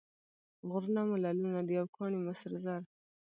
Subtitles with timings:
[0.69, 2.81] غرونه مو لعلونه دي او کاڼي مو سره زر.